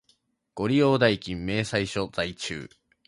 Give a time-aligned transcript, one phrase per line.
[0.55, 2.67] ご利用代金明細書在中